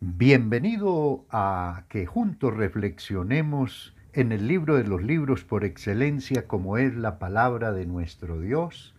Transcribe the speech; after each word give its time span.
Bienvenido 0.00 1.26
a 1.28 1.82
que 1.88 2.06
juntos 2.06 2.56
reflexionemos 2.56 3.96
en 4.12 4.30
el 4.30 4.46
libro 4.46 4.76
de 4.76 4.84
los 4.84 5.02
libros 5.02 5.42
por 5.42 5.64
excelencia 5.64 6.46
como 6.46 6.78
es 6.78 6.94
la 6.94 7.18
palabra 7.18 7.72
de 7.72 7.84
nuestro 7.84 8.40
Dios. 8.40 8.94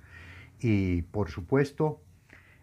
Y 0.60 1.04
por 1.04 1.30
supuesto 1.30 2.02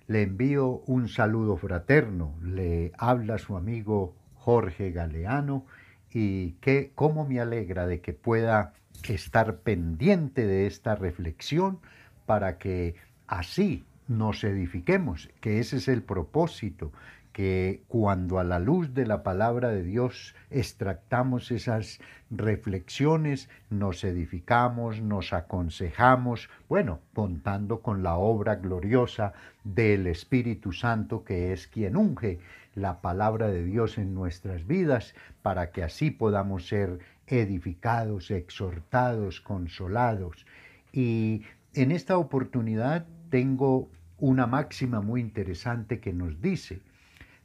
le 0.07 0.21
envío 0.21 0.83
un 0.87 1.09
saludo 1.09 1.57
fraterno, 1.57 2.35
le 2.43 2.93
habla 2.99 3.39
su 3.39 3.57
amigo 3.57 4.15
Jorge 4.35 4.91
Galeano. 4.91 5.65
Y 6.13 6.53
que 6.61 6.93
cómo 6.95 7.27
me 7.27 7.41
alegra 7.41 7.87
de 7.87 8.03
que 8.03 8.13
pueda 8.13 8.75
estar 9.09 9.61
pendiente 9.61 10.47
de 10.47 10.67
esta 10.67 10.95
reflexión 10.95 11.79
para 12.27 12.59
que 12.59 12.97
así 13.27 13.87
nos 14.09 14.45
edifiquemos, 14.45 15.31
que 15.41 15.59
ese 15.59 15.77
es 15.79 15.89
el 15.89 16.03
propósito, 16.03 16.93
que 17.37 17.83
cuando 17.89 18.39
a 18.39 18.45
la 18.45 18.59
luz 18.59 18.95
de 18.95 19.05
la 19.05 19.23
palabra 19.23 19.69
de 19.69 19.83
Dios 19.83 20.35
extractamos 20.49 21.51
esas 21.51 22.01
reflexiones, 22.31 23.51
nos 23.69 24.05
edificamos, 24.05 25.03
nos 25.03 25.35
aconsejamos, 25.35 26.49
bueno, 26.67 27.01
contando 27.13 27.83
con 27.83 28.03
la 28.03 28.17
obra 28.17 28.55
gloriosa 28.55 29.35
del 29.65 30.07
Espíritu 30.07 30.73
Santo, 30.73 31.25
que 31.25 31.53
es 31.53 31.67
quien 31.67 31.97
unge 31.97 32.39
la 32.75 33.03
palabra 33.03 33.49
de 33.49 33.65
Dios 33.65 33.99
en 33.99 34.15
nuestras 34.15 34.67
vidas, 34.67 35.15
para 35.43 35.73
que 35.73 35.83
así 35.83 36.11
podamos 36.11 36.67
ser 36.69 37.01
edificados, 37.27 38.31
exhortados, 38.31 39.43
consolados. 39.43 40.47
Y 40.91 41.43
en 41.75 41.93
esta 41.93 42.17
oportunidad 42.17 43.05
tengo 43.29 43.91
una 44.19 44.47
máxima 44.47 45.01
muy 45.01 45.21
interesante 45.21 46.01
que 46.01 46.13
nos 46.13 46.41
dice, 46.41 46.81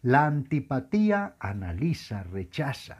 la 0.01 0.25
antipatía 0.25 1.35
analiza, 1.39 2.23
rechaza. 2.23 2.97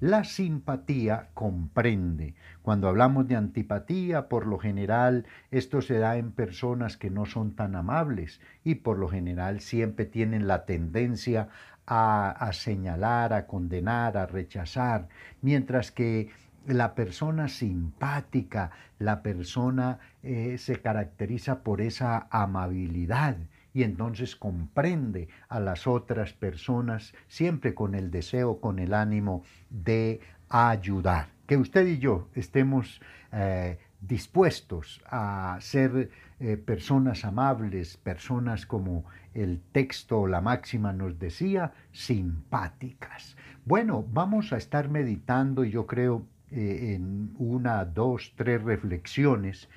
La 0.00 0.24
simpatía 0.24 1.28
comprende. 1.34 2.34
Cuando 2.62 2.88
hablamos 2.88 3.28
de 3.28 3.36
antipatía, 3.36 4.30
por 4.30 4.46
lo 4.46 4.58
general 4.58 5.26
esto 5.50 5.82
se 5.82 5.98
da 5.98 6.16
en 6.16 6.32
personas 6.32 6.96
que 6.96 7.10
no 7.10 7.26
son 7.26 7.54
tan 7.54 7.76
amables 7.76 8.40
y 8.64 8.76
por 8.76 8.98
lo 8.98 9.08
general 9.08 9.60
siempre 9.60 10.06
tienen 10.06 10.48
la 10.48 10.64
tendencia 10.64 11.48
a, 11.86 12.50
señalar, 12.52 13.32
a 13.32 13.46
condenar, 13.46 14.16
a 14.16 14.26
rechazar, 14.26 15.08
mientras 15.42 15.90
que 15.90 16.30
la 16.72 16.94
persona 16.94 17.48
simpática, 17.48 18.70
la 18.98 19.22
persona 19.22 19.98
eh, 20.22 20.56
se 20.58 20.80
caracteriza 20.80 21.62
por 21.62 21.80
esa 21.80 22.28
amabilidad 22.30 23.36
y 23.72 23.82
entonces 23.82 24.36
comprende 24.36 25.28
a 25.48 25.60
las 25.60 25.86
otras 25.86 26.32
personas 26.32 27.14
siempre 27.28 27.74
con 27.74 27.94
el 27.94 28.10
deseo, 28.10 28.60
con 28.60 28.78
el 28.78 28.94
ánimo 28.94 29.44
de 29.68 30.20
ayudar. 30.48 31.28
Que 31.46 31.56
usted 31.56 31.86
y 31.86 31.98
yo 31.98 32.28
estemos 32.34 33.00
eh, 33.32 33.78
dispuestos 34.00 35.02
a 35.06 35.58
ser 35.60 36.10
eh, 36.40 36.56
personas 36.56 37.24
amables, 37.24 37.96
personas 37.96 38.66
como 38.66 39.04
el 39.34 39.60
texto 39.72 40.20
o 40.20 40.26
la 40.26 40.40
máxima 40.40 40.92
nos 40.92 41.18
decía, 41.18 41.72
simpáticas. 41.92 43.36
Bueno, 43.64 44.04
vamos 44.10 44.52
a 44.52 44.56
estar 44.56 44.88
meditando, 44.88 45.64
y 45.64 45.70
yo 45.70 45.86
creo, 45.86 46.26
eh, 46.50 46.94
en 46.94 47.34
una, 47.38 47.84
dos, 47.84 48.32
tres 48.36 48.62
reflexiones 48.62 49.68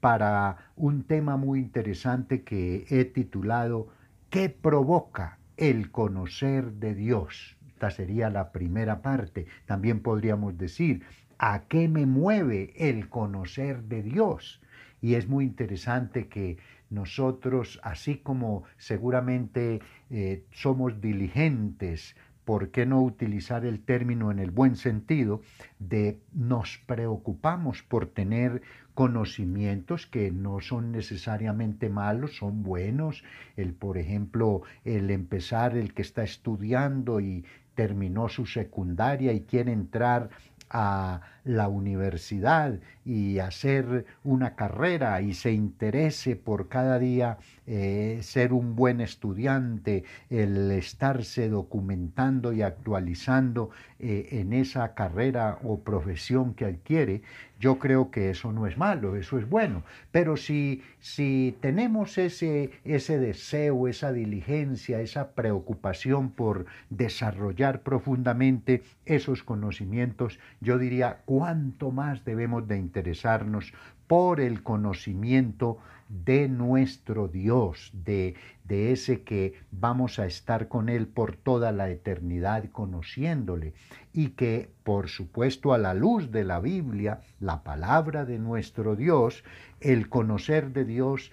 para 0.00 0.56
un 0.76 1.04
tema 1.04 1.36
muy 1.36 1.60
interesante 1.60 2.42
que 2.42 2.86
he 2.90 3.04
titulado 3.04 3.88
¿Qué 4.30 4.48
provoca 4.48 5.38
el 5.56 5.90
conocer 5.90 6.72
de 6.72 6.94
Dios? 6.94 7.56
Esta 7.68 7.90
sería 7.90 8.30
la 8.30 8.50
primera 8.50 9.02
parte. 9.02 9.46
También 9.66 10.00
podríamos 10.00 10.56
decir, 10.56 11.02
¿a 11.38 11.64
qué 11.68 11.88
me 11.88 12.06
mueve 12.06 12.72
el 12.76 13.08
conocer 13.08 13.82
de 13.84 14.02
Dios? 14.02 14.60
Y 15.00 15.14
es 15.14 15.28
muy 15.28 15.44
interesante 15.44 16.28
que 16.28 16.58
nosotros, 16.88 17.80
así 17.82 18.16
como 18.16 18.64
seguramente 18.78 19.80
eh, 20.10 20.44
somos 20.52 21.00
diligentes 21.00 22.16
¿por 22.44 22.70
qué 22.70 22.86
no 22.86 23.02
utilizar 23.02 23.64
el 23.64 23.80
término 23.80 24.30
en 24.30 24.38
el 24.38 24.50
buen 24.50 24.76
sentido 24.76 25.40
de 25.78 26.20
nos 26.32 26.78
preocupamos 26.86 27.82
por 27.82 28.06
tener 28.06 28.62
conocimientos 28.94 30.06
que 30.06 30.30
no 30.30 30.60
son 30.60 30.92
necesariamente 30.92 31.88
malos, 31.88 32.36
son 32.36 32.62
buenos, 32.62 33.24
el 33.56 33.72
por 33.72 33.96
ejemplo, 33.96 34.62
el 34.84 35.10
empezar 35.10 35.76
el 35.76 35.94
que 35.94 36.02
está 36.02 36.22
estudiando 36.22 37.20
y 37.20 37.44
terminó 37.74 38.28
su 38.28 38.46
secundaria 38.46 39.32
y 39.32 39.42
quiere 39.42 39.72
entrar 39.72 40.28
a 40.68 41.20
la 41.44 41.68
universidad 41.68 42.78
y 43.04 43.38
hacer 43.40 44.06
una 44.22 44.54
carrera 44.54 45.20
y 45.22 45.34
se 45.34 45.52
interese 45.52 46.36
por 46.36 46.68
cada 46.68 46.98
día 46.98 47.38
eh, 47.66 48.18
ser 48.22 48.52
un 48.52 48.76
buen 48.76 49.00
estudiante, 49.00 50.04
el 50.30 50.70
estarse 50.70 51.48
documentando 51.48 52.52
y 52.52 52.62
actualizando 52.62 53.70
eh, 53.98 54.28
en 54.32 54.52
esa 54.52 54.94
carrera 54.94 55.58
o 55.62 55.80
profesión 55.80 56.54
que 56.54 56.64
adquiere, 56.64 57.22
yo 57.62 57.78
creo 57.78 58.10
que 58.10 58.30
eso 58.30 58.50
no 58.50 58.66
es 58.66 58.76
malo, 58.76 59.14
eso 59.14 59.38
es 59.38 59.48
bueno. 59.48 59.84
Pero 60.10 60.36
si, 60.36 60.82
si 60.98 61.56
tenemos 61.60 62.18
ese, 62.18 62.70
ese 62.84 63.20
deseo, 63.20 63.86
esa 63.86 64.12
diligencia, 64.12 65.00
esa 65.00 65.30
preocupación 65.30 66.32
por 66.32 66.66
desarrollar 66.90 67.82
profundamente 67.82 68.82
esos 69.06 69.44
conocimientos, 69.44 70.40
yo 70.60 70.76
diría, 70.76 71.20
cuánto 71.32 71.90
más 71.90 72.26
debemos 72.26 72.68
de 72.68 72.76
interesarnos 72.76 73.72
por 74.06 74.38
el 74.38 74.62
conocimiento 74.62 75.78
de 76.10 76.46
nuestro 76.46 77.26
Dios, 77.26 77.90
de, 77.94 78.34
de 78.64 78.92
ese 78.92 79.22
que 79.22 79.54
vamos 79.70 80.18
a 80.18 80.26
estar 80.26 80.68
con 80.68 80.90
Él 80.90 81.06
por 81.06 81.36
toda 81.36 81.72
la 81.72 81.88
eternidad 81.88 82.66
conociéndole. 82.70 83.72
Y 84.12 84.32
que 84.32 84.68
por 84.84 85.08
supuesto 85.08 85.72
a 85.72 85.78
la 85.78 85.94
luz 85.94 86.30
de 86.32 86.44
la 86.44 86.60
Biblia, 86.60 87.22
la 87.40 87.62
palabra 87.62 88.26
de 88.26 88.38
nuestro 88.38 88.94
Dios, 88.94 89.42
el 89.80 90.10
conocer 90.10 90.74
de 90.74 90.84
Dios 90.84 91.32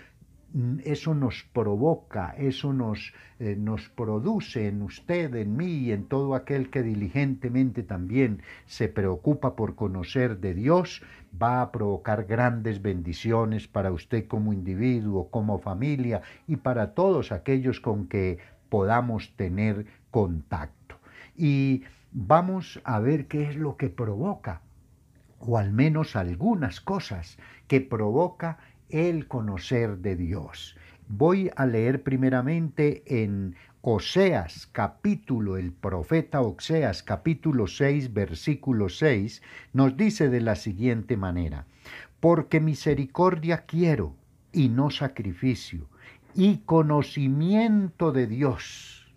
eso 0.84 1.14
nos 1.14 1.44
provoca, 1.54 2.34
eso 2.38 2.74
nos, 2.74 3.14
eh, 3.40 3.56
nos 3.56 3.90
produce 3.90 4.68
en 4.68 4.82
usted, 4.82 5.36
en 5.36 5.56
mí 5.56 5.74
y 5.78 5.92
en 5.92 6.06
todo 6.06 6.34
aquel 6.34 6.70
que 6.70 6.82
diligentemente 6.82 7.84
también 7.84 8.42
se 8.66 8.88
preocupa 8.88 9.56
por 9.56 9.76
conocer 9.76 10.40
de 10.40 10.56
Dios, 10.56 11.04
va 11.42 11.62
a 11.62 11.72
provocar 11.72 12.26
grandes 12.26 12.82
bendiciones 12.82 13.68
para 13.68 13.92
usted 13.92 14.28
como 14.28 14.52
individuo, 14.52 15.30
como 15.30 15.60
familia 15.60 16.22
y 16.48 16.56
para 16.56 16.94
todos 16.96 17.32
aquellos 17.32 17.80
con 17.80 18.08
que 18.08 18.40
podamos 18.70 19.36
tener 19.36 19.86
contacto. 20.10 20.96
Y 21.36 21.84
vamos 22.12 22.82
a 22.84 23.00
ver 23.00 23.28
qué 23.28 23.50
es 23.50 23.56
lo 23.56 23.78
que 23.78 23.90
provoca, 23.90 24.62
o 25.40 25.58
al 25.58 25.72
menos 25.72 26.16
algunas 26.16 26.82
cosas 26.82 27.38
que 27.68 27.82
provoca 27.82 28.58
el 28.90 29.28
conocer 29.28 29.98
de 30.00 30.16
Dios. 30.16 30.76
Voy 31.08 31.50
a 31.56 31.66
leer 31.66 32.04
primeramente 32.04 33.04
en 33.24 33.56
Oseas 33.82 34.68
capítulo, 34.72 35.58
el 35.58 35.72
profeta 35.72 36.42
Oseas 36.42 37.02
capítulo 37.02 37.68
6 37.68 38.14
versículo 38.14 38.90
6 38.90 39.42
nos 39.74 39.96
dice 39.96 40.30
de 40.30 40.42
la 40.42 40.56
siguiente 40.56 41.18
manera, 41.18 41.66
porque 42.20 42.60
misericordia 42.60 43.66
quiero 43.66 44.16
y 44.52 44.70
no 44.70 44.90
sacrificio, 44.90 45.88
y 46.36 46.58
conocimiento 46.60 48.12
de 48.12 48.28
Dios 48.28 49.14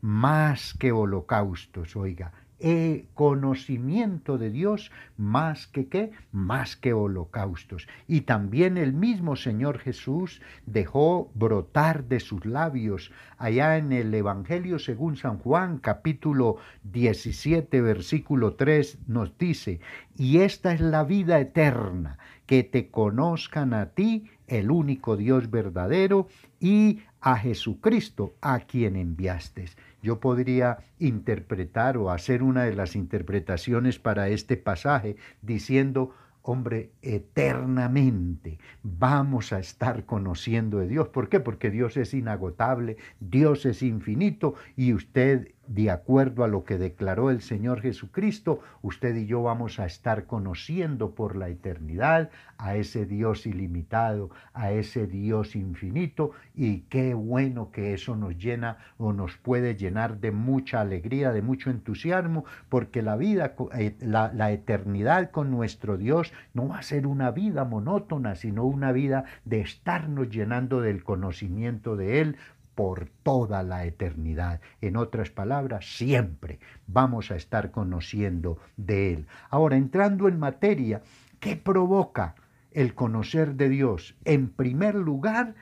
más 0.00 0.74
que 0.74 0.92
holocaustos, 0.92 1.96
oiga, 1.96 2.32
e 2.58 3.06
conocimiento 3.14 4.38
de 4.38 4.50
Dios 4.50 4.90
más 5.16 5.66
que 5.66 5.88
qué, 5.88 6.12
más 6.32 6.76
que 6.76 6.92
holocaustos. 6.92 7.86
Y 8.08 8.22
también 8.22 8.78
el 8.78 8.92
mismo 8.92 9.36
Señor 9.36 9.78
Jesús 9.78 10.40
dejó 10.64 11.30
brotar 11.34 12.04
de 12.04 12.20
sus 12.20 12.46
labios 12.46 13.12
allá 13.38 13.76
en 13.76 13.92
el 13.92 14.12
Evangelio 14.14 14.78
según 14.78 15.16
San 15.16 15.38
Juan 15.38 15.78
capítulo 15.78 16.56
17 16.84 17.80
versículo 17.80 18.54
3 18.54 19.00
nos 19.06 19.36
dice, 19.38 19.80
y 20.16 20.38
esta 20.38 20.72
es 20.72 20.80
la 20.80 21.04
vida 21.04 21.38
eterna, 21.38 22.18
que 22.46 22.62
te 22.62 22.90
conozcan 22.90 23.74
a 23.74 23.90
ti, 23.90 24.30
el 24.46 24.70
único 24.70 25.16
Dios 25.16 25.50
verdadero, 25.50 26.28
y 26.60 27.00
a 27.20 27.36
Jesucristo, 27.36 28.34
a 28.40 28.60
quien 28.60 28.96
enviaste 28.96 29.66
yo 30.06 30.20
podría 30.20 30.78
interpretar 31.00 31.96
o 31.96 32.12
hacer 32.12 32.44
una 32.44 32.62
de 32.62 32.76
las 32.76 32.94
interpretaciones 32.94 33.98
para 33.98 34.28
este 34.28 34.56
pasaje 34.56 35.16
diciendo, 35.42 36.14
hombre, 36.42 36.92
eternamente 37.02 38.60
vamos 38.84 39.52
a 39.52 39.58
estar 39.58 40.04
conociendo 40.04 40.78
de 40.78 40.86
Dios. 40.86 41.08
¿Por 41.08 41.28
qué? 41.28 41.40
Porque 41.40 41.72
Dios 41.72 41.96
es 41.96 42.14
inagotable, 42.14 42.98
Dios 43.18 43.66
es 43.66 43.82
infinito 43.82 44.54
y 44.76 44.92
usted 44.92 45.48
de 45.66 45.90
acuerdo 45.90 46.44
a 46.44 46.48
lo 46.48 46.64
que 46.64 46.78
declaró 46.78 47.30
el 47.30 47.40
Señor 47.40 47.80
Jesucristo, 47.80 48.60
usted 48.82 49.14
y 49.16 49.26
yo 49.26 49.42
vamos 49.42 49.78
a 49.80 49.86
estar 49.86 50.26
conociendo 50.26 51.14
por 51.14 51.36
la 51.36 51.48
eternidad 51.48 52.30
a 52.58 52.76
ese 52.76 53.06
Dios 53.06 53.46
ilimitado, 53.46 54.30
a 54.54 54.70
ese 54.72 55.06
Dios 55.06 55.56
infinito, 55.56 56.30
y 56.54 56.80
qué 56.82 57.14
bueno 57.14 57.70
que 57.70 57.94
eso 57.94 58.16
nos 58.16 58.36
llena 58.38 58.78
o 58.98 59.12
nos 59.12 59.36
puede 59.36 59.76
llenar 59.76 60.20
de 60.20 60.30
mucha 60.30 60.80
alegría, 60.80 61.32
de 61.32 61.42
mucho 61.42 61.70
entusiasmo, 61.70 62.44
porque 62.68 63.02
la 63.02 63.16
vida, 63.16 63.54
eh, 63.74 63.96
la, 64.00 64.32
la 64.32 64.52
eternidad 64.52 65.30
con 65.30 65.50
nuestro 65.50 65.96
Dios 65.96 66.32
no 66.54 66.68
va 66.68 66.78
a 66.78 66.82
ser 66.82 67.06
una 67.06 67.30
vida 67.30 67.64
monótona, 67.64 68.36
sino 68.36 68.64
una 68.64 68.92
vida 68.92 69.24
de 69.44 69.60
estarnos 69.60 70.30
llenando 70.30 70.80
del 70.80 71.04
conocimiento 71.04 71.96
de 71.96 72.20
Él, 72.20 72.36
por 72.76 73.08
toda 73.24 73.64
la 73.64 73.86
eternidad. 73.86 74.60
En 74.80 74.96
otras 74.96 75.30
palabras, 75.30 75.96
siempre 75.96 76.60
vamos 76.86 77.32
a 77.32 77.36
estar 77.36 77.72
conociendo 77.72 78.58
de 78.76 79.14
Él. 79.14 79.26
Ahora, 79.50 79.76
entrando 79.76 80.28
en 80.28 80.38
materia, 80.38 81.02
¿qué 81.40 81.56
provoca 81.56 82.36
el 82.70 82.94
conocer 82.94 83.54
de 83.54 83.70
Dios? 83.70 84.14
En 84.24 84.50
primer 84.50 84.94
lugar, 84.94 85.56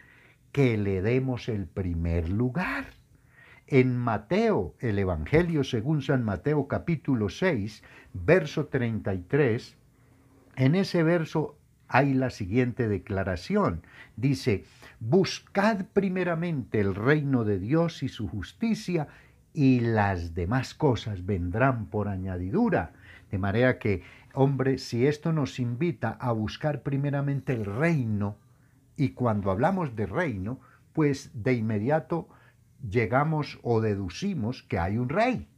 que 0.53 0.77
le 0.77 1.01
demos 1.01 1.49
el 1.49 1.67
primer 1.67 2.29
lugar. 2.29 2.85
En 3.67 3.97
Mateo, 3.97 4.75
el 4.81 4.99
Evangelio 4.99 5.65
según 5.65 6.03
San 6.03 6.23
Mateo 6.23 6.69
capítulo 6.69 7.29
6, 7.29 7.83
verso 8.13 8.67
33, 8.67 9.77
en 10.57 10.75
ese 10.75 11.03
verso 11.03 11.57
hay 11.89 12.13
la 12.13 12.31
siguiente 12.31 12.89
declaración. 12.89 13.83
Dice, 14.17 14.65
buscad 15.07 15.85
primeramente 15.93 16.81
el 16.81 16.95
reino 16.95 17.45
de 17.45 17.59
Dios 17.59 18.03
y 18.03 18.09
su 18.09 18.27
justicia 18.27 19.09
y 19.53 19.81
las 19.81 20.35
demás 20.35 20.73
cosas 20.75 21.27
vendrán 21.27 21.87
por 21.87 22.09
añadidura. 22.09 22.93
De 23.31 23.39
manera 23.39 23.79
que, 23.79 24.03
hombre, 24.33 24.79
si 24.79 25.07
esto 25.07 25.33
nos 25.33 25.61
invita 25.61 26.11
a 26.11 26.33
buscar 26.33 26.83
primeramente 26.83 27.53
el 27.53 27.67
reino, 27.67 28.39
y 28.97 29.11
cuando 29.11 29.51
hablamos 29.51 29.95
de 29.95 30.07
reino, 30.07 30.61
pues 30.95 31.31
de 31.35 31.53
inmediato 31.53 32.29
llegamos 32.89 33.59
o 33.63 33.83
deducimos 33.83 34.63
que 34.63 34.79
hay 34.79 34.97
un 34.97 35.11
rey 35.11 35.49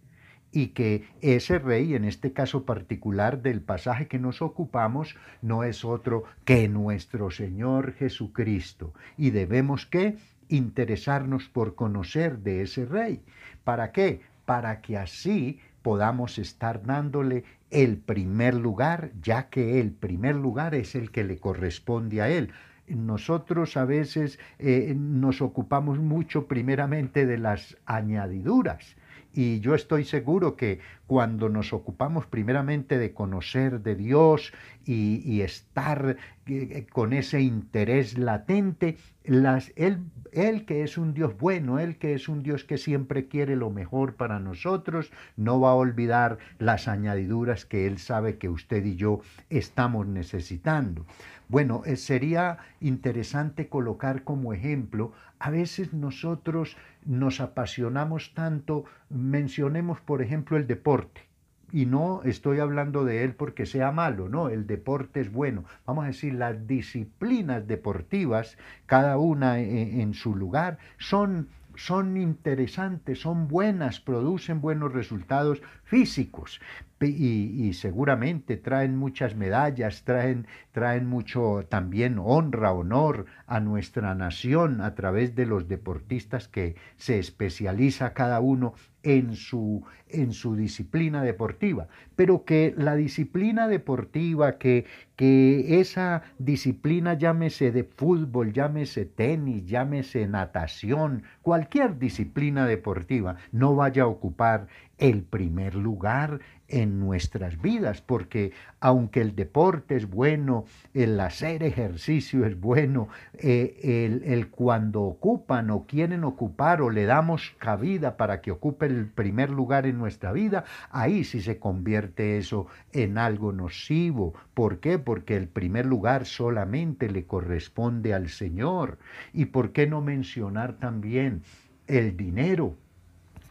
y 0.53 0.69
que 0.69 1.05
ese 1.21 1.59
rey, 1.59 1.95
en 1.95 2.05
este 2.05 2.33
caso 2.33 2.65
particular 2.65 3.43
del 3.43 3.61
pasaje 3.61 4.07
que 4.07 4.19
nos 4.19 4.43
ocupamos, 4.43 5.17
no 5.43 5.65
es 5.65 5.85
otro 5.85 6.25
que 6.45 6.69
nuestro 6.69 7.31
Señor 7.31 7.93
Jesucristo. 7.93 8.95
Y 9.19 9.31
debemos 9.31 9.87
que 9.87 10.17
interesarnos 10.49 11.49
por 11.49 11.75
conocer 11.75 12.39
de 12.39 12.63
ese 12.63 12.87
rey. 12.87 13.23
¿Para 13.65 13.93
qué? 13.93 14.21
Para 14.45 14.81
que 14.81 14.97
así 14.97 15.61
podamos 15.83 16.39
estar 16.39 16.83
dándole 16.85 17.45
el 17.71 17.99
primer 17.99 18.55
lugar, 18.55 19.11
ya 19.21 19.49
que 19.49 19.81
el 19.81 19.93
primer 19.93 20.37
lugar 20.37 20.75
es 20.75 20.95
el 20.95 21.11
que 21.11 21.25
le 21.25 21.39
corresponde 21.39 22.23
a 22.23 22.29
él. 22.29 22.53
Nosotros 22.89 23.77
a 23.77 23.85
veces 23.85 24.39
eh, 24.59 24.95
nos 24.97 25.43
ocupamos 25.43 25.99
mucho 25.99 26.47
primeramente 26.47 27.27
de 27.27 27.39
las 27.39 27.77
añadiduras 27.85 28.97
y 29.37 29.61
yo 29.61 29.75
estoy 29.75 30.05
seguro 30.05 30.57
que 30.57 30.81
cuando 31.07 31.51
nos 31.51 31.75
ocupamos 31.75 32.27
primeramente 32.27 32.99
de 32.99 33.13
conocer 33.13 33.83
de 33.83 33.95
Dios 33.95 34.53
y, 34.85 35.43
estar 35.43 36.17
eh, 36.47 36.87
con 36.91 37.13
ese 37.13 37.43
interés 37.43 38.17
latente, 38.17 38.97
las, 39.27 39.73
él, 39.77 40.65
que 40.67 40.83
es 40.83 40.99
un 40.99 41.15
Dios 41.15 41.37
bueno, 41.39 41.79
Él 41.79 41.97
que 41.97 42.15
es 42.15 42.29
un 42.29 42.43
Dios 42.43 42.65
que 42.65 42.79
siempre 42.79 43.27
quiere 43.29 43.57
lo 43.57 43.71
mejor 43.71 44.15
para 44.15 44.39
nosotros, 44.39 45.11
no 45.37 45.61
va 45.61 45.71
a 45.71 45.75
olvidar 45.75 46.39
las 46.59 46.89
añadiduras 46.89 47.65
que 47.65 47.87
Él 47.87 47.99
sabe 47.99 48.39
que 48.39 48.49
usted 48.49 48.85
y 48.85 48.97
yo 48.97 49.21
estamos 49.51 50.07
necesitando. 50.07 51.07
Bueno, 51.49 51.83
eh, 51.87 51.97
sería 51.97 52.59
interesante 52.81 53.69
colocar 53.69 54.25
como 54.25 54.53
ejemplo, 54.53 55.13
a 55.39 55.51
veces 55.51 55.93
nosotros 55.93 56.77
nos 57.05 57.41
apasionamos 57.41 58.35
tanto, 58.35 58.85
mencionemos 59.11 60.01
por 60.01 60.23
ejemplo 60.23 60.57
el 60.57 60.67
deporte. 60.67 61.26
Y 61.73 61.87
no 61.87 62.23
estoy 62.25 62.61
hablando 62.61 63.05
de 63.05 63.25
él 63.25 63.35
porque 63.35 63.67
sea 63.67 63.93
malo, 63.93 64.29
no, 64.29 64.49
el 64.49 64.67
deporte 64.67 65.21
es 65.21 65.33
bueno. 65.33 65.65
Vamos 65.85 66.05
a 66.05 66.09
decir, 66.09 66.35
las 66.35 66.67
disciplinas 66.67 67.67
deportivas, 67.67 68.57
cada 68.87 69.19
una 69.19 69.59
en, 69.59 70.01
en 70.01 70.15
su 70.15 70.37
lugar, 70.37 70.79
son 70.99 71.49
son 71.77 72.17
interesantes, 72.17 73.21
son 73.21 73.49
buenas, 73.49 74.01
producen 74.01 74.63
buenos 74.63 74.95
resultados 74.95 75.61
físicos, 75.85 76.59
y, 77.05 77.75
seguramente 77.75 78.57
traen 78.57 78.97
muchas 78.97 79.37
medallas, 79.37 80.05
traen, 80.05 80.47
traen 80.73 81.07
mucho 81.07 81.67
también 81.69 82.19
honra, 82.19 82.73
honor 82.73 83.27
a 83.47 83.61
nuestra 83.61 84.15
nación 84.15 84.81
a 84.81 84.95
través 84.95 85.35
de 85.35 85.45
los 85.45 85.69
deportistas 85.69 86.49
que 86.49 86.77
se 86.97 87.19
especializa 87.19 88.15
cada 88.15 88.41
uno 88.41 88.75
en 89.07 89.37
su, 89.37 89.85
en 90.09 90.33
su 90.33 90.57
disciplina 90.57 91.23
deportiva, 91.23 91.87
pero 92.17 92.45
que 92.45 92.75
la 92.77 92.97
disciplina 92.97 93.69
deportiva, 93.69 94.59
que, 94.59 94.85
que 95.15 95.81
esa 95.81 96.23
disciplina 96.39 97.15
llámese 97.15 97.71
de 97.71 97.85
fútbol, 97.85 98.53
llámese 98.53 99.05
tenis, 99.05 99.65
llámese 99.65 100.27
natación, 100.27 101.23
cualquier 101.43 102.01
disciplina 102.01 102.67
deportiva, 102.67 103.37
no 103.53 103.77
vaya 103.77 104.03
a 104.03 104.09
ocupar 104.09 104.67
el 104.99 105.23
primer 105.23 105.75
lugar 105.75 106.41
en 106.69 106.99
nuestras 106.99 107.61
vidas, 107.61 108.01
porque 108.01 108.53
aunque 108.81 109.21
el 109.21 109.37
deporte 109.37 109.97
es 109.97 110.09
bueno, 110.09 110.65
el 110.95 111.19
hacer 111.21 111.63
ejercicio 111.63 112.45
es 112.45 112.59
bueno, 112.59 113.09
eh, 113.35 114.23
el, 114.25 114.49
cuando 114.49 115.03
ocupan 115.03 115.71
o 115.71 115.87
quieren 115.87 116.25
ocupar 116.25 116.83
o 116.83 116.91
le 116.91 117.05
damos 117.05 117.55
cabida 117.59 118.17
para 118.17 118.41
que 118.41 118.51
ocupe 118.51 118.87
el 118.87 119.07
primer 119.07 119.51
lugar 119.51 119.87
en 119.87 119.99
nuestra 119.99 120.33
vida, 120.33 120.65
ahí 120.91 121.25
sí 121.25 121.41
se 121.41 121.59
convierte 121.59 122.39
eso 122.39 122.67
en 122.93 123.19
algo 123.19 123.53
nocivo. 123.53 124.35
¿Por 124.55 124.81
qué? 124.81 124.99
Porque 124.99 125.37
el 125.37 125.49
primer 125.49 125.87
lugar 125.87 126.27
solamente 126.27 127.11
le 127.11 127.27
corresponde 127.27 128.15
al 128.15 128.29
Señor. 128.29 128.99
¿Y 129.33 129.47
por 129.47 129.73
qué 129.73 129.87
no 129.87 130.01
mencionar 130.01 130.79
también 130.79 131.43
el 131.87 132.17
dinero? 132.17 132.77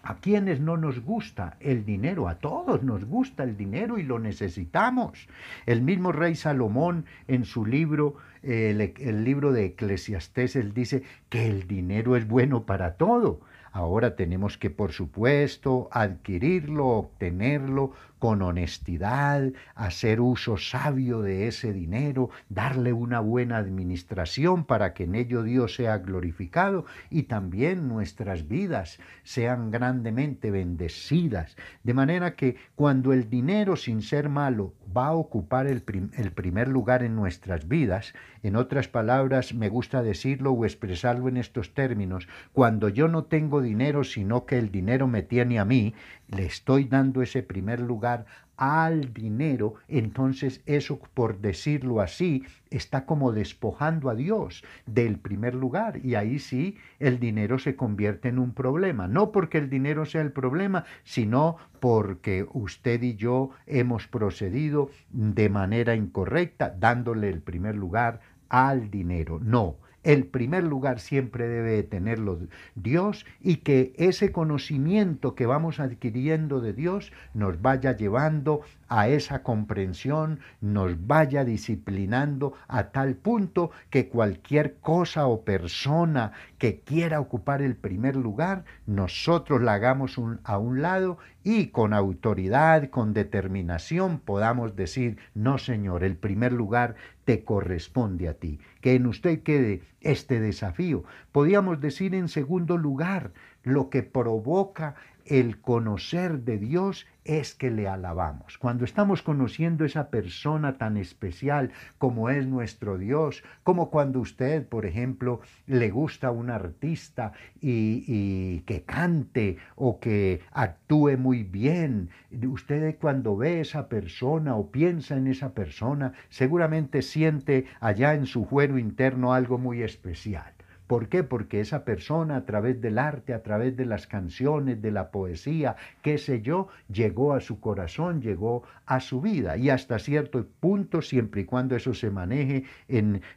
¿A 0.08 0.18
quiénes 0.18 0.60
no 0.60 0.78
nos 0.78 1.00
gusta 1.00 1.58
el 1.60 1.84
dinero? 1.84 2.28
A 2.28 2.36
todos 2.36 2.84
nos 2.84 3.06
gusta 3.06 3.42
el 3.44 3.58
dinero 3.58 3.98
y 3.98 4.04
lo 4.04 4.20
necesitamos. 4.20 5.28
El 5.66 5.82
mismo 5.82 6.12
rey 6.12 6.36
Salomón 6.36 7.06
en 7.28 7.44
su 7.44 7.66
libro, 7.66 8.18
el, 8.44 8.82
el 8.82 9.24
libro 9.24 9.52
de 9.52 9.66
Eclesiastés, 9.66 10.56
él 10.56 10.76
dice 10.76 11.02
que 11.30 11.48
el 11.48 11.68
dinero 11.68 12.16
es 12.16 12.28
bueno 12.28 12.68
para 12.68 12.98
todo. 12.98 13.42
Ahora 13.72 14.16
tenemos 14.16 14.60
que, 14.60 14.70
por 14.70 14.92
supuesto, 14.92 15.90
adquirirlo, 15.92 16.86
obtenerlo 16.86 17.94
con 18.20 18.42
honestidad, 18.42 19.52
hacer 19.76 20.22
uso 20.22 20.58
sabio 20.58 21.22
de 21.22 21.48
ese 21.48 21.74
dinero, 21.74 22.30
darle 22.50 22.94
una 22.94 23.20
buena 23.20 23.58
administración 23.58 24.66
para 24.66 24.94
que 24.94 25.04
en 25.04 25.16
ello 25.16 25.44
Dios 25.44 25.76
sea 25.76 25.98
glorificado 26.00 26.86
y 27.10 27.24
también 27.24 27.88
nuestras 27.88 28.48
vidas 28.48 29.00
sean 29.24 29.72
grandemente 29.72 30.52
bendecidas. 30.52 31.56
De 31.84 31.94
manera 31.94 32.36
que 32.36 32.56
cuando 32.76 33.14
el 33.14 33.30
dinero, 33.30 33.76
sin 33.76 34.02
ser 34.02 34.30
malo, 34.30 34.74
va 34.96 35.08
a 35.08 35.14
ocupar 35.14 35.68
el, 35.68 35.82
primer 35.82 36.68
lugar 36.68 37.04
en 37.04 37.16
nuestras 37.16 37.68
vidas, 37.68 38.14
en 38.44 38.56
otras 38.56 38.88
palabras, 38.88 39.54
me 39.54 39.70
gusta 39.70 40.04
decirlo 40.04 40.52
o 40.52 40.66
expresarlo 40.66 41.28
en 41.28 41.38
estos 41.38 41.74
términos, 41.74 42.28
cuando 42.54 42.90
yo 42.90 43.08
no 43.08 43.26
tengo 43.26 43.62
dinero, 43.62 44.04
sino 44.04 44.46
que 44.46 44.58
el 44.58 44.72
dinero 44.72 45.08
me 45.08 45.22
tiene 45.22 45.60
a 45.60 45.66
mí, 45.66 45.94
le 46.28 46.46
estoy 46.46 46.86
dando 46.86 47.22
ese 47.22 47.44
primer 47.44 47.80
lugar 47.80 48.26
al 48.58 49.14
dinero, 49.14 49.76
entonces 49.88 50.62
eso, 50.66 51.00
por 51.14 51.40
decirlo 51.40 52.00
así, 52.00 52.44
está 52.70 53.06
como 53.06 53.32
despojando 53.32 54.10
a 54.10 54.16
Dios 54.16 54.64
del 54.86 55.18
primer 55.20 55.56
lugar 55.56 56.00
y 56.04 56.16
ahí 56.16 56.40
sí 56.40 56.78
el 57.00 57.20
dinero 57.20 57.60
se 57.60 57.76
convierte 57.76 58.30
en 58.30 58.40
un 58.40 58.54
problema, 58.54 59.08
no 59.08 59.32
porque 59.32 59.58
el 59.58 59.70
dinero 59.70 60.06
sea 60.06 60.22
el 60.22 60.32
problema, 60.32 60.86
sino 61.04 61.58
porque 61.80 62.48
usted 62.54 63.02
y 63.04 63.16
yo 63.16 63.52
hemos 63.68 64.08
procedido 64.08 64.90
de 65.10 65.50
manera 65.50 65.96
incorrecta 65.96 66.70
dándole 66.70 67.30
el 67.30 67.42
primer 67.42 67.76
lugar 67.76 68.22
al 68.50 68.90
dinero. 68.90 69.40
No, 69.42 69.78
el 70.06 70.26
primer 70.28 70.64
lugar 70.64 71.00
siempre 71.00 71.48
debe 71.48 71.82
tenerlo 71.84 72.40
Dios 72.76 73.26
y 73.42 73.58
que 73.58 73.94
ese 73.98 74.32
conocimiento 74.32 75.34
que 75.34 75.48
vamos 75.48 75.80
adquiriendo 75.80 76.62
de 76.62 76.74
Dios 76.74 77.12
nos 77.34 77.62
vaya 77.62 77.98
llevando 77.98 78.62
a 78.88 79.08
esa 79.08 79.44
comprensión, 79.44 80.40
nos 80.62 81.08
vaya 81.08 81.44
disciplinando 81.44 82.54
a 82.68 82.92
tal 82.92 83.16
punto 83.16 83.72
que 83.90 84.10
cualquier 84.10 84.76
cosa 84.78 85.28
o 85.28 85.42
persona 85.42 86.32
que 86.58 86.82
quiera 86.82 87.20
ocupar 87.20 87.62
el 87.62 87.76
primer 87.76 88.16
lugar, 88.16 88.66
nosotros 88.86 89.62
la 89.62 89.74
hagamos 89.74 90.20
a 90.44 90.58
un 90.58 90.82
lado 90.82 91.18
y 91.44 91.68
con 91.68 91.94
autoridad, 91.94 92.90
con 92.90 93.14
determinación 93.14 94.20
podamos 94.20 94.76
decir, 94.76 95.18
no 95.34 95.58
Señor, 95.58 96.04
el 96.04 96.18
primer 96.18 96.52
lugar 96.52 96.96
te 97.26 97.44
corresponde 97.44 98.28
a 98.30 98.34
ti. 98.34 98.60
Que 98.82 98.96
en 98.96 99.08
usted 99.08 99.44
quede 99.44 99.82
este 100.02 100.40
desafío. 100.40 101.04
Podríamos 101.32 101.82
decir 101.82 102.16
en 102.16 102.30
segundo 102.30 102.78
lugar, 102.78 103.32
lo 103.64 103.90
que 103.90 104.04
provoca 104.04 104.96
el 105.26 105.60
conocer 105.60 106.42
de 106.42 106.60
Dios 106.60 107.08
es 107.26 107.56
que 107.56 107.72
le 107.72 107.88
alabamos. 107.88 108.58
Cuando 108.58 108.86
estamos 108.86 109.22
conociendo 109.22 109.84
esa 109.84 110.10
persona 110.10 110.78
tan 110.78 110.96
especial 110.96 111.72
como 111.98 112.30
es 112.30 112.48
nuestro 112.48 112.98
Dios, 112.98 113.44
como 113.64 113.90
cuando 113.90 114.20
usted, 114.20 114.66
por 114.68 114.86
ejemplo, 114.86 115.42
le 115.66 115.90
gusta 115.90 116.28
a 116.28 116.32
un 116.32 116.52
artista 116.52 117.34
y, 117.60 118.62
que 118.62 118.84
cante 118.84 119.58
o 119.76 120.00
que 120.00 120.42
actúe 120.52 121.18
muy 121.18 121.44
bien, 121.44 122.10
usted 122.48 122.96
cuando 123.00 123.36
ve 123.36 123.60
esa 123.60 123.90
persona 123.90 124.56
o 124.56 124.72
piensa 124.72 125.18
en 125.18 125.28
esa 125.28 125.54
persona, 125.54 126.14
seguramente 126.30 127.02
siente 127.02 127.66
allá 127.80 128.14
en 128.14 128.28
su 128.28 128.46
fuero 128.46 128.78
interno 128.78 129.34
algo 129.34 129.58
muy 129.58 129.82
especial. 129.82 130.55
¿Por 130.88 131.10
qué? 131.10 131.24
Porque 131.24 131.62
esa 131.62 131.84
persona 131.84 132.36
a 132.36 132.46
través 132.46 132.80
del 132.80 133.00
arte, 133.00 133.34
a 133.34 133.42
través 133.42 133.76
de 133.76 133.86
las 133.86 134.06
canciones, 134.06 134.82
de 134.82 134.92
la 134.92 135.10
poesía, 135.10 135.76
qué 136.04 136.18
sé 136.18 136.42
yo, 136.42 136.68
llegó 136.92 137.34
a 137.34 137.42
su 137.42 137.60
corazón, 137.60 138.22
llegó 138.22 138.64
a 138.86 139.00
su 139.00 139.20
vida. 139.22 139.58
Y 139.58 139.70
hasta 139.70 139.98
cierto 139.98 140.46
punto, 140.60 141.02
siempre 141.02 141.42
y 141.42 141.46
cuando 141.46 141.76
eso 141.76 141.94
se 141.94 142.12
maneje 142.12 142.66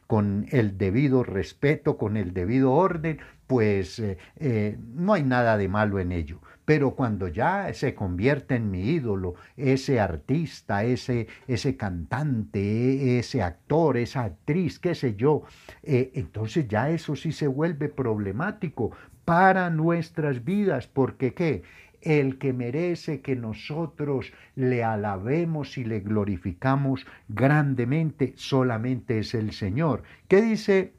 con 0.05 0.45
el 0.51 0.77
debido 0.77 1.23
respeto, 1.23 1.97
con 1.97 2.17
el 2.17 2.33
debido 2.33 2.71
orden, 2.73 3.19
pues 3.49 3.97
eh, 3.97 4.19
eh, 4.35 4.77
no 4.93 5.13
hay 5.13 5.23
nada 5.23 5.57
de 5.57 5.67
malo 5.67 5.99
en 5.99 6.11
ello. 6.11 6.39
Pero 6.65 6.91
cuando 6.91 7.27
ya 7.27 7.73
se 7.73 7.95
convierte 7.95 8.53
en 8.53 8.69
mi 8.69 8.91
ídolo, 8.91 9.33
ese 9.57 9.99
artista, 9.99 10.83
ese, 10.83 11.25
ese 11.47 11.75
cantante, 11.75 13.17
ese 13.17 13.41
actor, 13.41 13.97
esa 13.97 14.25
actriz, 14.25 14.77
qué 14.77 14.93
sé 14.93 15.15
yo, 15.15 15.41
eh, 15.81 16.11
entonces 16.13 16.67
ya 16.67 16.91
eso 16.91 17.15
sí 17.15 17.31
se 17.31 17.47
vuelve 17.47 17.89
problemático 17.89 18.91
para 19.25 19.71
nuestras 19.71 20.43
vidas, 20.43 20.85
porque 20.85 21.33
qué? 21.33 21.63
el 22.01 22.37
que 22.37 22.53
merece 22.53 23.21
que 23.21 23.35
nosotros 23.35 24.31
le 24.55 24.83
alabemos 24.83 25.77
y 25.77 25.83
le 25.83 26.01
glorificamos 26.01 27.05
grandemente 27.27 28.33
solamente 28.37 29.19
es 29.19 29.33
el 29.33 29.53
Señor. 29.53 30.03
¿Qué 30.27 30.41
dice 30.41 30.93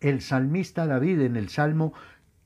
el 0.00 0.20
salmista 0.20 0.86
David 0.86 1.20
en 1.20 1.36
el 1.36 1.48
Salmo 1.48 1.92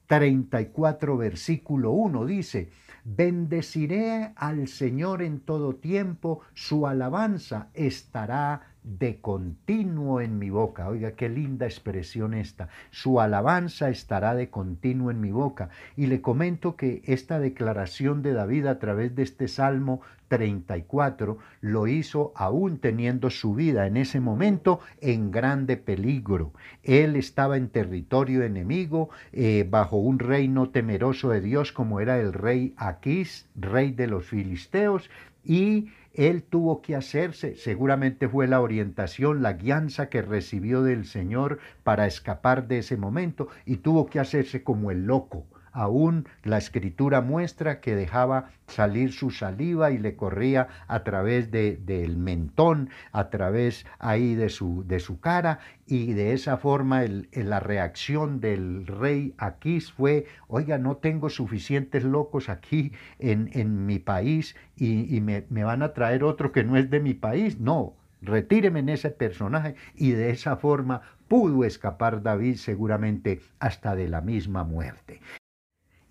34, 0.07 1.17
versículo 1.17 1.93
1 1.93 2.27
dice, 2.27 2.71
bendeciré 3.05 4.33
al 4.37 4.69
Señor 4.69 5.23
en 5.23 5.41
todo 5.41 5.77
tiempo, 5.77 6.41
su 6.55 6.87
alabanza 6.87 7.69
estará 7.75 8.72
de 8.85 9.21
continuo 9.21 10.21
en 10.21 10.39
mi 10.39 10.51
boca. 10.51 10.89
Oiga, 10.89 11.13
qué 11.13 11.29
linda 11.29 11.67
expresión 11.67 12.35
esta. 12.35 12.69
Su 12.91 13.21
alabanza 13.21 13.89
estará 13.91 14.35
de 14.35 14.51
continuo 14.51 15.11
en 15.11 15.21
mi 15.21 15.31
boca. 15.31 15.71
Y 15.97 16.07
le 16.07 16.21
comento 16.21 16.77
que 16.77 17.03
esta 17.05 17.39
declaración 17.39 18.23
de 18.23 18.33
David 18.33 18.67
a 18.67 18.79
través 18.79 19.15
de 19.15 19.23
este 19.23 19.49
Salmo 19.49 20.01
34 20.33 21.37
lo 21.61 21.87
hizo 21.87 22.33
aún 22.35 22.79
teniendo 22.79 23.29
su 23.29 23.55
vida 23.55 23.87
en 23.87 23.99
ese 23.99 24.19
momento 24.19 24.81
en 25.03 25.31
grande 25.31 25.77
peligro. 25.77 26.53
Él 26.83 27.17
estaba 27.17 27.59
en 27.59 27.69
territorio 27.69 28.43
enemigo, 28.43 29.11
eh, 29.33 29.67
bajo 29.69 29.99
un 29.99 30.19
reino 30.19 30.71
temeroso 30.71 31.29
de 31.29 31.43
Dios 31.43 31.71
como 31.71 32.01
era 32.01 32.19
el 32.19 32.33
rey 32.33 32.73
Aquís, 32.79 33.47
rey 33.55 33.93
de 33.93 34.07
los 34.07 34.25
filisteos, 34.25 35.11
y 35.45 35.89
él 36.15 36.43
tuvo 36.43 36.83
que 36.83 36.97
hacerse, 36.97 37.57
seguramente 37.57 38.29
fue 38.29 38.47
la 38.47 38.61
orientación, 38.61 39.43
la 39.43 39.55
guianza 39.55 40.09
que 40.09 40.23
recibió 40.23 40.83
del 40.83 41.07
Señor 41.07 41.59
para 41.85 42.07
escapar 42.07 42.69
de 42.69 42.79
ese 42.79 42.97
momento 42.97 43.49
y 43.65 43.79
tuvo 43.79 44.07
que 44.07 44.21
hacerse 44.21 44.63
como 44.63 44.91
el 44.91 45.07
loco, 45.07 45.47
Aún 45.73 46.29
la 46.45 46.59
escritura 46.59 47.21
muestra 47.21 47.81
que 47.81 47.97
dejaba 47.97 48.51
salir 48.67 49.13
su 49.13 49.31
saliva 49.31 49.91
y 49.91 49.99
le 49.99 50.17
corría 50.17 50.69
a 50.87 51.03
través 51.03 51.51
del 51.51 51.85
de, 51.85 52.09
mentón, 52.09 52.91
a 53.13 53.31
través 53.31 53.87
ahí 53.99 54.35
de 54.35 54.49
su, 54.49 54.85
de 54.87 55.01
su 55.01 55.21
cara, 55.21 55.61
y 55.87 56.13
de 56.13 56.33
esa 56.33 56.57
forma 56.57 57.03
la 57.33 57.61
reacción 57.61 58.41
del 58.41 58.87
rey 58.87 59.35
Aquís 59.39 59.93
fue, 59.93 60.27
oiga, 60.49 60.79
no 60.79 60.97
tengo 60.97 61.29
suficientes 61.29 62.05
locos 62.05 62.49
aquí 62.49 62.93
en, 63.19 63.51
en 63.53 63.87
mi 63.87 63.99
país 63.99 64.57
y, 64.77 65.15
y 65.15 65.21
me, 65.21 65.45
me 65.51 65.65
van 65.65 65.83
a 65.83 65.93
traer 65.93 66.25
otro 66.25 66.53
que 66.53 66.65
no 66.65 66.77
es 66.77 66.89
de 66.91 67.01
mi 67.01 67.15
país. 67.15 67.61
No, 67.61 67.95
retíreme 68.23 68.81
en 68.81 68.89
ese 68.89 69.11
personaje 69.11 69.75
y 69.95 70.13
de 70.13 70.31
esa 70.31 70.57
forma 70.57 71.03
pudo 71.29 71.65
escapar 71.65 72.23
David 72.23 72.57
seguramente 72.57 73.41
hasta 73.59 73.95
de 73.97 74.09
la 74.09 74.21
misma 74.21 74.65
muerte. 74.65 75.21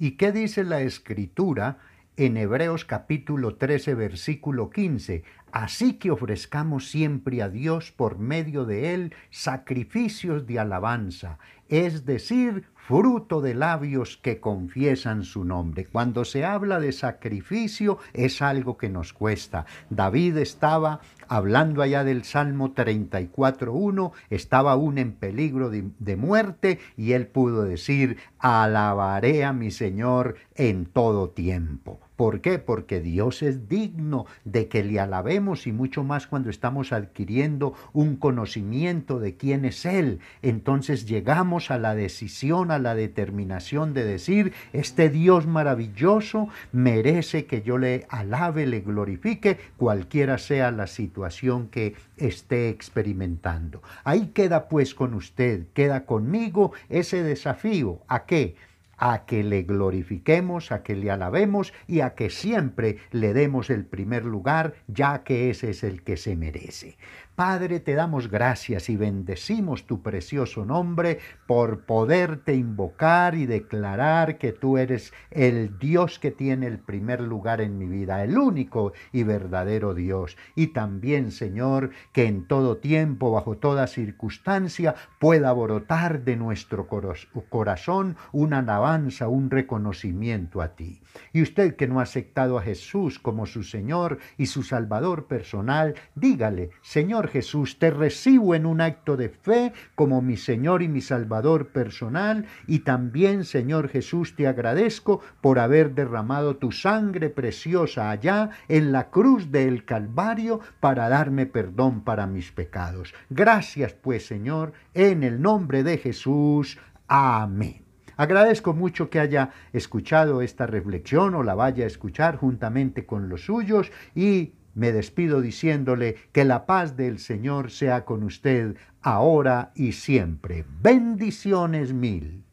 ¿Y 0.03 0.13
qué 0.13 0.31
dice 0.31 0.63
la 0.63 0.81
escritura 0.81 1.77
en 2.17 2.36
Hebreos 2.36 2.86
capítulo 2.86 3.58
13 3.58 3.93
versículo 3.93 4.72
15? 4.72 5.24
Así 5.51 6.00
que 6.00 6.10
ofrezcamos 6.10 6.89
siempre 6.89 7.43
a 7.43 7.50
Dios 7.50 7.91
por 7.91 8.17
medio 8.17 8.65
de 8.65 8.96
Él 8.96 9.13
sacrificios 9.29 10.48
de 10.48 10.58
alabanza, 10.58 11.38
es 11.71 12.05
decir, 12.05 12.65
fruto 12.75 13.39
de 13.39 13.55
labios 13.55 14.17
que 14.17 14.41
confiesan 14.41 15.23
su 15.23 15.45
nombre. 15.45 15.85
Cuando 15.85 16.25
se 16.25 16.43
habla 16.43 16.81
de 16.81 16.91
sacrificio 16.91 17.97
es 18.13 18.41
algo 18.41 18.77
que 18.77 18.89
nos 18.89 19.13
cuesta. 19.13 19.65
David 19.89 20.37
estaba 20.37 20.99
hablando 21.29 21.81
allá 21.81 22.03
del 22.03 22.25
Salmo 22.25 22.75
34.1, 22.75 24.11
estaba 24.29 24.73
aún 24.73 24.97
en 24.97 25.13
peligro 25.13 25.69
de, 25.69 25.89
de, 25.99 26.15
muerte 26.17 26.79
y 26.97 27.13
él 27.13 27.27
pudo 27.27 27.63
decir, 27.63 28.17
alabaré 28.37 29.45
a 29.45 29.53
mi 29.53 29.71
Señor 29.71 30.35
en 30.55 30.85
todo 30.85 31.29
tiempo. 31.29 32.01
¿Por 32.21 32.39
qué? 32.41 32.59
Porque 32.59 33.01
Dios 33.01 33.41
es 33.41 33.67
digno 33.67 34.27
de 34.45 34.67
que 34.67 34.83
le 34.83 34.99
alabemos 34.99 35.65
y 35.65 35.71
mucho 35.71 36.03
más 36.03 36.27
cuando 36.27 36.51
estamos 36.51 36.93
adquiriendo 36.93 37.73
un 37.93 38.15
conocimiento 38.15 39.17
de 39.17 39.37
quién 39.37 39.65
es 39.65 39.87
Él. 39.87 40.19
Entonces 40.43 41.07
llegamos 41.07 41.71
a 41.71 41.79
la 41.79 41.95
decisión, 41.95 42.69
a 42.69 42.77
la 42.77 42.93
determinación 42.93 43.95
de 43.95 44.03
decir, 44.03 44.53
este 44.71 45.09
Dios 45.09 45.47
maravilloso 45.47 46.47
merece 46.71 47.47
que 47.47 47.63
yo 47.63 47.79
le 47.79 48.05
alabe, 48.07 48.67
le 48.67 48.81
glorifique, 48.81 49.57
cualquiera 49.77 50.37
sea 50.37 50.69
la 50.69 50.85
situación 50.85 51.69
que 51.69 51.95
esté 52.17 52.69
experimentando. 52.69 53.81
Ahí 54.03 54.27
queda 54.27 54.67
pues 54.67 54.93
con 54.93 55.15
usted, 55.15 55.65
queda 55.73 56.05
conmigo 56.05 56.71
ese 56.87 57.23
desafío. 57.23 57.97
¿A 58.07 58.27
qué? 58.27 58.57
A 59.01 59.25
que 59.25 59.43
le 59.43 59.63
glorifiquemos, 59.63 60.72
a 60.72 60.84
que 60.84 60.96
le 60.96 61.10
alabemos 61.10 61.74
y 61.88 62.01
a 62.01 62.13
que 62.13 62.29
siempre 62.29 62.98
le 63.10 63.34
demos 63.34 63.72
el 63.72 63.84
primer 63.84 64.24
lugar, 64.24 64.75
ya 64.88 65.24
que 65.24 65.50
ese 65.50 65.72
es 65.72 65.84
el 65.84 66.03
que 66.03 66.17
se 66.17 66.36
merece. 66.36 66.98
Padre, 67.43 67.79
te 67.79 67.95
damos 67.95 68.29
gracias 68.29 68.88
y 68.91 68.98
bendecimos 68.98 69.88
tu 69.88 70.03
precioso 70.03 70.63
nombre 70.63 71.17
por 71.48 71.88
poderte 71.88 72.53
invocar 72.53 73.33
y 73.33 73.48
declarar 73.48 74.38
que 74.38 74.51
tú 74.51 74.77
eres 74.77 75.12
el 75.31 75.79
Dios 75.79 76.19
que 76.19 76.29
tiene 76.29 76.67
el 76.67 76.77
primer 76.77 77.19
lugar 77.19 77.60
en 77.60 77.79
mi 77.79 77.88
vida, 77.88 78.24
el 78.24 78.38
único 78.38 78.93
y 79.12 79.24
verdadero 79.24 79.95
Dios. 79.95 80.38
Y 80.53 80.67
también, 80.67 81.31
Señor, 81.31 81.89
que 82.13 82.27
en 82.27 82.45
todo 82.45 82.77
tiempo, 82.77 83.31
bajo 83.31 83.57
toda 83.57 83.88
circunstancia, 83.88 84.93
pueda 85.19 85.51
brotar 85.51 86.24
de 86.24 86.36
nuestro 86.36 86.88
corazón 86.88 88.17
una 88.31 88.60
alabanza, 88.60 89.29
un 89.29 89.50
reconocimiento 89.50 90.62
a 90.62 90.75
ti. 90.75 91.01
Y 91.33 91.41
usted 91.41 91.75
que 91.75 91.88
no 91.88 92.00
ha 92.00 92.03
aceptado 92.03 92.60
a 92.60 92.62
Jesús 92.62 93.17
como 93.17 93.48
su 93.48 93.63
Señor 93.63 94.19
y 94.38 94.45
su 94.45 94.62
Salvador 94.62 95.25
personal, 95.25 95.95
dígale, 96.13 96.69
Señor 96.83 97.30
Jesús, 97.31 97.79
te 97.79 97.89
recibo 97.89 98.53
en 98.53 98.65
un 98.65 98.81
acto 98.81 99.17
de 99.17 99.29
fe 99.29 99.73
como 99.95 100.21
mi 100.21 100.38
Señor 100.38 100.83
y 100.83 100.88
mi 100.88 101.01
Salvador 101.01 101.69
personal 101.69 102.45
y 102.67 102.79
también, 102.79 103.45
Señor 103.45 103.89
Jesús, 103.89 104.35
te 104.35 104.47
agradezco 104.47 105.21
por 105.41 105.57
haber 105.57 105.95
derramado 105.95 106.57
tu 106.57 106.71
sangre 106.71 107.29
preciosa 107.29 108.11
allá 108.11 108.51
en 108.67 108.91
la 108.91 109.09
cruz 109.09 109.51
del 109.51 109.85
Calvario 109.85 110.59
para 110.79 111.09
darme 111.09 111.45
perdón 111.45 112.03
para 112.03 112.27
mis 112.27 112.51
pecados. 112.51 113.13
Gracias 113.29 113.93
pues, 113.93 114.27
Señor, 114.27 114.73
en 114.93 115.23
el 115.23 115.41
nombre 115.41 115.83
de 115.83 115.97
Jesús. 115.97 116.77
Amén. 117.07 117.85
Agradezco 118.17 118.73
mucho 118.73 119.09
que 119.09 119.19
haya 119.19 119.50
escuchado 119.73 120.41
esta 120.41 120.67
reflexión 120.67 121.33
o 121.33 121.41
la 121.41 121.55
vaya 121.55 121.85
a 121.85 121.88
escuchar 121.88 122.35
juntamente 122.35 123.05
con 123.05 123.29
los 123.29 123.45
suyos 123.45 123.91
y 124.13 124.53
me 124.73 124.91
despido 124.91 125.41
diciéndole 125.41 126.15
que 126.31 126.45
la 126.45 126.65
paz 126.65 126.95
del 126.97 127.19
Señor 127.19 127.71
sea 127.71 128.05
con 128.05 128.23
usted 128.23 128.75
ahora 129.01 129.71
y 129.75 129.93
siempre. 129.93 130.65
Bendiciones 130.81 131.93
mil. 131.93 132.43